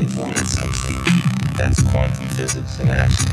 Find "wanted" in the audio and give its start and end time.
0.20-0.46